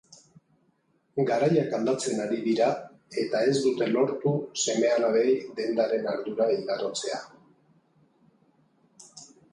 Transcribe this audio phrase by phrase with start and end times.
[1.29, 2.69] Garaiak aldatzen ari dira
[3.25, 7.21] eta ez dute lortu seme-alabei dendaren ardura igarotzea.